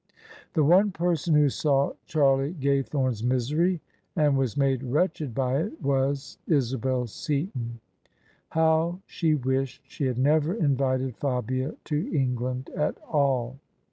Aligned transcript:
The 0.55 0.63
one 0.63 0.89
person 0.91 1.35
who 1.35 1.47
saw 1.49 1.93
Charlie 2.07 2.55
Gaythome's 2.59 3.21
misery 3.23 3.81
and 4.15 4.35
was 4.35 4.57
made 4.57 4.81
wretched 4.81 5.35
by 5.35 5.59
it 5.59 5.79
was 5.79 6.39
Isabel 6.47 7.05
Seaton. 7.05 7.79
How 8.49 8.99
she 9.05 9.35
wished 9.35 9.83
she 9.87 10.05
had 10.07 10.17
never 10.17 10.55
invited 10.55 11.17
Fabia 11.17 11.75
to 11.85 12.11
England 12.19 12.71
at 12.75 12.97
all 13.03 13.59